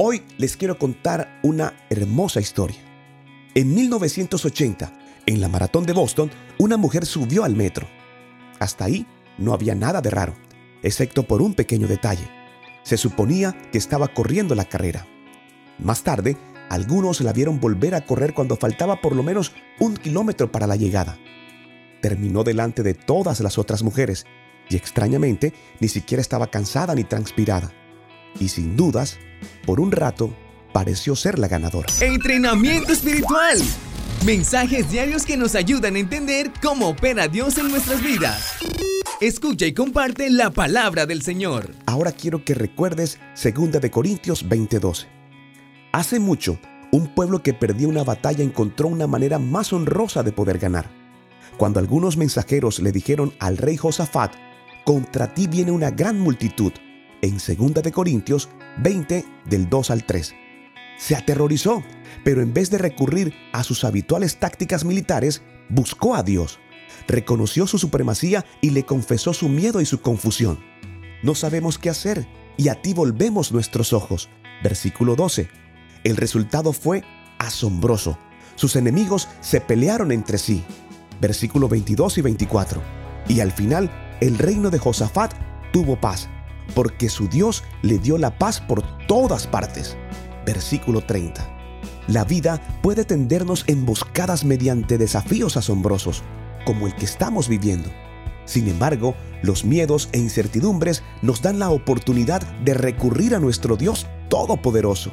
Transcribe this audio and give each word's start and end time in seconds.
Hoy 0.00 0.22
les 0.36 0.56
quiero 0.56 0.78
contar 0.78 1.40
una 1.42 1.74
hermosa 1.90 2.38
historia. 2.38 2.78
En 3.56 3.74
1980, 3.74 4.92
en 5.26 5.40
la 5.40 5.48
maratón 5.48 5.86
de 5.86 5.92
Boston, 5.92 6.30
una 6.56 6.76
mujer 6.76 7.04
subió 7.04 7.42
al 7.42 7.56
metro. 7.56 7.88
Hasta 8.60 8.84
ahí 8.84 9.08
no 9.38 9.52
había 9.52 9.74
nada 9.74 10.00
de 10.00 10.10
raro, 10.10 10.34
excepto 10.84 11.24
por 11.24 11.42
un 11.42 11.52
pequeño 11.52 11.88
detalle. 11.88 12.30
Se 12.84 12.96
suponía 12.96 13.56
que 13.72 13.78
estaba 13.78 14.06
corriendo 14.06 14.54
la 14.54 14.66
carrera. 14.66 15.04
Más 15.80 16.04
tarde, 16.04 16.36
algunos 16.70 17.20
la 17.20 17.32
vieron 17.32 17.58
volver 17.58 17.96
a 17.96 18.06
correr 18.06 18.34
cuando 18.34 18.56
faltaba 18.56 19.00
por 19.00 19.16
lo 19.16 19.24
menos 19.24 19.52
un 19.80 19.96
kilómetro 19.96 20.52
para 20.52 20.68
la 20.68 20.76
llegada. 20.76 21.18
Terminó 22.00 22.44
delante 22.44 22.84
de 22.84 22.94
todas 22.94 23.40
las 23.40 23.58
otras 23.58 23.82
mujeres 23.82 24.26
y 24.70 24.76
extrañamente 24.76 25.54
ni 25.80 25.88
siquiera 25.88 26.20
estaba 26.20 26.46
cansada 26.52 26.94
ni 26.94 27.02
transpirada. 27.02 27.72
Y 28.40 28.48
sin 28.48 28.76
dudas, 28.76 29.18
por 29.66 29.80
un 29.80 29.92
rato, 29.92 30.34
pareció 30.72 31.16
ser 31.16 31.38
la 31.38 31.48
ganadora. 31.48 31.88
Entrenamiento 32.00 32.92
espiritual. 32.92 33.58
Mensajes 34.24 34.90
diarios 34.90 35.24
que 35.24 35.36
nos 35.36 35.54
ayudan 35.54 35.96
a 35.96 35.98
entender 35.98 36.52
cómo 36.60 36.88
opera 36.88 37.28
Dios 37.28 37.58
en 37.58 37.70
nuestras 37.70 38.02
vidas. 38.02 38.56
Escucha 39.20 39.66
y 39.66 39.74
comparte 39.74 40.30
la 40.30 40.50
palabra 40.50 41.06
del 41.06 41.22
Señor. 41.22 41.74
Ahora 41.86 42.12
quiero 42.12 42.44
que 42.44 42.54
recuerdes 42.54 43.18
2 43.34 43.80
de 43.80 43.90
Corintios 43.90 44.48
20:12. 44.48 45.06
Hace 45.92 46.20
mucho, 46.20 46.58
un 46.92 47.14
pueblo 47.14 47.42
que 47.42 47.54
perdía 47.54 47.88
una 47.88 48.04
batalla 48.04 48.44
encontró 48.44 48.88
una 48.88 49.06
manera 49.06 49.38
más 49.38 49.72
honrosa 49.72 50.22
de 50.22 50.32
poder 50.32 50.58
ganar. 50.58 50.88
Cuando 51.56 51.80
algunos 51.80 52.16
mensajeros 52.16 52.78
le 52.78 52.92
dijeron 52.92 53.34
al 53.40 53.56
rey 53.56 53.76
Josafat, 53.76 54.32
contra 54.84 55.34
ti 55.34 55.48
viene 55.48 55.72
una 55.72 55.90
gran 55.90 56.20
multitud, 56.20 56.72
en 57.22 57.38
2 57.38 57.82
de 57.82 57.92
Corintios 57.92 58.48
20 58.78 59.24
del 59.46 59.68
2 59.68 59.90
al 59.90 60.04
3. 60.04 60.34
Se 60.98 61.14
aterrorizó, 61.14 61.82
pero 62.24 62.42
en 62.42 62.52
vez 62.52 62.70
de 62.70 62.78
recurrir 62.78 63.32
a 63.52 63.62
sus 63.62 63.84
habituales 63.84 64.38
tácticas 64.38 64.84
militares, 64.84 65.42
buscó 65.68 66.14
a 66.14 66.22
Dios. 66.22 66.58
Reconoció 67.06 67.66
su 67.66 67.78
supremacía 67.78 68.44
y 68.60 68.70
le 68.70 68.84
confesó 68.84 69.32
su 69.32 69.48
miedo 69.48 69.80
y 69.80 69.86
su 69.86 70.00
confusión. 70.00 70.58
No 71.22 71.34
sabemos 71.34 71.78
qué 71.78 71.90
hacer 71.90 72.26
y 72.56 72.68
a 72.68 72.80
ti 72.82 72.94
volvemos 72.94 73.52
nuestros 73.52 73.92
ojos. 73.92 74.28
Versículo 74.62 75.14
12. 75.14 75.48
El 76.04 76.16
resultado 76.16 76.72
fue 76.72 77.04
asombroso. 77.38 78.18
Sus 78.56 78.74
enemigos 78.76 79.28
se 79.40 79.60
pelearon 79.60 80.10
entre 80.10 80.38
sí. 80.38 80.64
Versículo 81.20 81.68
22 81.68 82.18
y 82.18 82.22
24. 82.22 82.82
Y 83.28 83.40
al 83.40 83.52
final, 83.52 83.90
el 84.20 84.36
reino 84.38 84.70
de 84.70 84.78
Josafat 84.78 85.32
tuvo 85.72 86.00
paz 86.00 86.28
porque 86.74 87.08
su 87.08 87.28
Dios 87.28 87.64
le 87.82 87.98
dio 87.98 88.18
la 88.18 88.38
paz 88.38 88.60
por 88.60 88.82
todas 89.06 89.46
partes. 89.46 89.96
Versículo 90.44 91.00
30. 91.00 91.58
La 92.08 92.24
vida 92.24 92.60
puede 92.82 93.04
tendernos 93.04 93.64
emboscadas 93.66 94.44
mediante 94.44 94.96
desafíos 94.96 95.56
asombrosos, 95.56 96.22
como 96.64 96.86
el 96.86 96.94
que 96.94 97.04
estamos 97.04 97.48
viviendo. 97.48 97.90
Sin 98.46 98.66
embargo, 98.68 99.14
los 99.42 99.64
miedos 99.64 100.08
e 100.12 100.18
incertidumbres 100.18 101.02
nos 101.20 101.42
dan 101.42 101.58
la 101.58 101.68
oportunidad 101.68 102.40
de 102.64 102.72
recurrir 102.72 103.34
a 103.34 103.40
nuestro 103.40 103.76
Dios 103.76 104.06
Todopoderoso. 104.30 105.12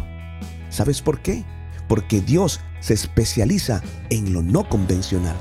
¿Sabes 0.69 1.01
por 1.01 1.19
qué? 1.19 1.43
Porque 1.89 2.21
Dios 2.21 2.61
se 2.79 2.93
especializa 2.93 3.81
en 4.09 4.33
lo 4.33 4.41
no 4.41 4.67
convencional. 4.67 5.35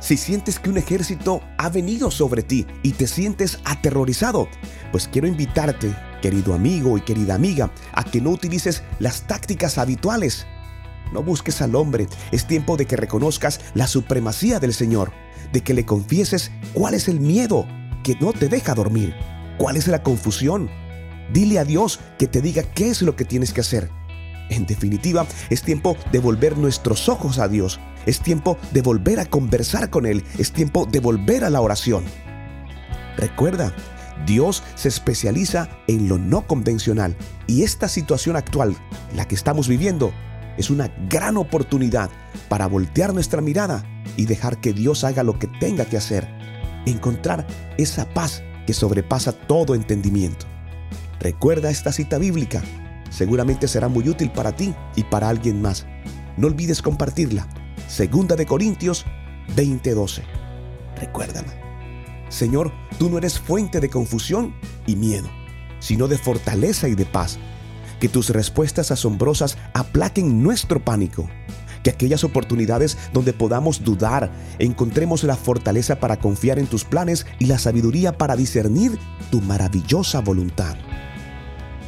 Si 0.00 0.16
sientes 0.16 0.60
que 0.60 0.70
un 0.70 0.78
ejército 0.78 1.42
ha 1.56 1.68
venido 1.70 2.10
sobre 2.10 2.42
ti 2.42 2.66
y 2.82 2.92
te 2.92 3.08
sientes 3.08 3.58
aterrorizado, 3.64 4.48
pues 4.92 5.08
quiero 5.08 5.26
invitarte, 5.26 5.94
querido 6.22 6.54
amigo 6.54 6.96
y 6.96 7.00
querida 7.00 7.34
amiga, 7.34 7.72
a 7.92 8.04
que 8.04 8.20
no 8.20 8.30
utilices 8.30 8.84
las 9.00 9.26
tácticas 9.26 9.76
habituales. 9.76 10.46
No 11.12 11.22
busques 11.22 11.60
al 11.62 11.74
hombre, 11.74 12.06
es 12.30 12.46
tiempo 12.46 12.76
de 12.76 12.86
que 12.86 12.96
reconozcas 12.96 13.60
la 13.74 13.88
supremacía 13.88 14.60
del 14.60 14.72
Señor, 14.72 15.12
de 15.52 15.62
que 15.62 15.74
le 15.74 15.84
confieses 15.84 16.52
cuál 16.74 16.94
es 16.94 17.08
el 17.08 17.18
miedo 17.18 17.66
que 18.04 18.14
no 18.20 18.32
te 18.32 18.48
deja 18.48 18.74
dormir, 18.74 19.16
cuál 19.58 19.76
es 19.76 19.88
la 19.88 20.04
confusión. 20.04 20.70
Dile 21.32 21.58
a 21.58 21.64
Dios 21.64 21.98
que 22.18 22.28
te 22.28 22.40
diga 22.40 22.62
qué 22.62 22.88
es 22.88 23.02
lo 23.02 23.16
que 23.16 23.24
tienes 23.24 23.52
que 23.52 23.62
hacer. 23.62 23.90
En 24.48 24.64
definitiva, 24.64 25.26
es 25.50 25.62
tiempo 25.62 25.96
de 26.12 26.20
volver 26.20 26.56
nuestros 26.56 27.08
ojos 27.08 27.38
a 27.38 27.48
Dios 27.48 27.80
es 28.08 28.20
tiempo 28.20 28.56
de 28.72 28.80
volver 28.80 29.20
a 29.20 29.26
conversar 29.26 29.90
con 29.90 30.06
Él. 30.06 30.24
Es 30.38 30.50
tiempo 30.50 30.86
de 30.86 30.98
volver 30.98 31.44
a 31.44 31.50
la 31.50 31.60
oración. 31.60 32.04
Recuerda, 33.18 33.74
Dios 34.24 34.62
se 34.76 34.88
especializa 34.88 35.68
en 35.88 36.08
lo 36.08 36.16
no 36.16 36.46
convencional 36.46 37.14
y 37.46 37.64
esta 37.64 37.86
situación 37.86 38.36
actual, 38.36 38.74
la 39.14 39.28
que 39.28 39.34
estamos 39.34 39.68
viviendo, 39.68 40.10
es 40.56 40.70
una 40.70 40.90
gran 41.10 41.36
oportunidad 41.36 42.08
para 42.48 42.66
voltear 42.66 43.12
nuestra 43.12 43.42
mirada 43.42 43.84
y 44.16 44.24
dejar 44.24 44.58
que 44.58 44.72
Dios 44.72 45.04
haga 45.04 45.22
lo 45.22 45.38
que 45.38 45.46
tenga 45.46 45.84
que 45.84 45.98
hacer. 45.98 46.26
Encontrar 46.86 47.46
esa 47.76 48.08
paz 48.14 48.42
que 48.66 48.72
sobrepasa 48.72 49.32
todo 49.32 49.74
entendimiento. 49.74 50.46
Recuerda 51.20 51.68
esta 51.68 51.92
cita 51.92 52.16
bíblica. 52.16 52.62
Seguramente 53.10 53.68
será 53.68 53.88
muy 53.88 54.08
útil 54.08 54.30
para 54.30 54.56
ti 54.56 54.74
y 54.96 55.04
para 55.04 55.28
alguien 55.28 55.60
más. 55.60 55.86
No 56.38 56.46
olvides 56.46 56.80
compartirla 56.80 57.46
Segunda 57.88 58.36
de 58.36 58.44
Corintios 58.44 59.06
20:12. 59.56 60.22
Recuérdame. 61.00 61.54
Señor, 62.28 62.70
tú 62.98 63.08
no 63.08 63.16
eres 63.16 63.40
fuente 63.40 63.80
de 63.80 63.88
confusión 63.88 64.54
y 64.86 64.94
miedo, 64.94 65.26
sino 65.80 66.06
de 66.06 66.18
fortaleza 66.18 66.86
y 66.88 66.94
de 66.94 67.06
paz. 67.06 67.38
Que 67.98 68.10
tus 68.10 68.28
respuestas 68.28 68.90
asombrosas 68.90 69.56
aplaquen 69.72 70.42
nuestro 70.42 70.84
pánico. 70.84 71.30
Que 71.82 71.88
aquellas 71.88 72.24
oportunidades 72.24 72.98
donde 73.14 73.32
podamos 73.32 73.82
dudar, 73.82 74.30
encontremos 74.58 75.24
la 75.24 75.36
fortaleza 75.36 75.98
para 75.98 76.18
confiar 76.18 76.58
en 76.58 76.66
tus 76.66 76.84
planes 76.84 77.24
y 77.38 77.46
la 77.46 77.58
sabiduría 77.58 78.18
para 78.18 78.36
discernir 78.36 78.98
tu 79.30 79.40
maravillosa 79.40 80.20
voluntad. 80.20 80.76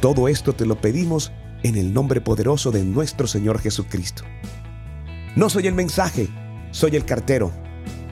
Todo 0.01 0.27
esto 0.27 0.53
te 0.53 0.65
lo 0.65 0.81
pedimos 0.81 1.31
en 1.61 1.75
el 1.75 1.93
nombre 1.93 2.21
poderoso 2.21 2.71
de 2.71 2.83
nuestro 2.83 3.27
Señor 3.27 3.59
Jesucristo. 3.59 4.23
No 5.35 5.49
soy 5.49 5.67
el 5.67 5.73
mensaje, 5.73 6.27
soy 6.71 6.97
el 6.97 7.05
cartero. 7.05 7.53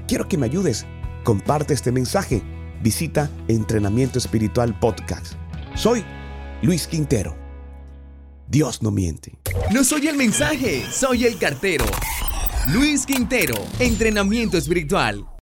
Quiero 0.08 0.30
que 0.30 0.38
me 0.38 0.46
ayudes. 0.46 0.86
Comparte 1.26 1.74
este 1.74 1.92
mensaje. 1.92 2.42
Visita 2.82 3.30
Entrenamiento 3.50 4.18
Espiritual 4.18 4.80
Podcast. 4.80 5.34
Soy 5.76 6.06
Luis 6.62 6.88
Quintero. 6.88 7.36
Dios 8.48 8.82
no 8.82 8.92
miente. 8.92 9.38
No 9.72 9.84
soy 9.84 10.08
el 10.08 10.16
mensaje, 10.16 10.82
soy 10.90 11.26
el 11.26 11.38
cartero. 11.38 11.84
Luis 12.70 13.06
Quintero, 13.06 13.56
Entrenamiento 13.80 14.58
Espiritual. 14.58 15.30